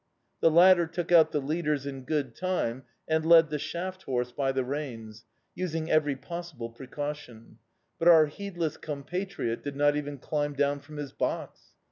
[0.39, 4.51] The latter took out the leaders in good time and led the shaft horse by
[4.51, 7.59] the reins, using every possible precaution
[7.99, 11.75] but our heedless compatriot did not even climb down from his box!